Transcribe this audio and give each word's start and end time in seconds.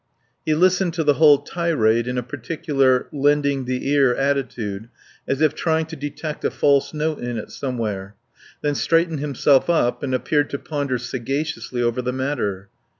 He 0.43 0.55
listened 0.55 0.95
to 0.95 1.03
the 1.03 1.13
whole 1.13 1.37
tirade 1.43 2.07
in 2.07 2.17
a 2.17 2.23
particular 2.23 3.05
lending 3.13 3.65
the 3.65 3.87
ear 3.91 4.15
attitude, 4.15 4.89
as 5.27 5.41
if 5.41 5.53
trying 5.53 5.85
to 5.85 5.95
detect 5.95 6.43
a 6.43 6.49
false 6.49 6.91
note 6.91 7.19
in 7.19 7.37
it 7.37 7.51
somewhere; 7.51 8.15
then 8.63 8.73
straightened 8.73 9.19
himself 9.19 9.69
up 9.69 10.01
and 10.01 10.15
appeared 10.15 10.49
to 10.49 10.57
ponder 10.57 10.97
sagaciously 10.97 11.83
over 11.83 12.01
the 12.01 12.13
matter. 12.13 12.69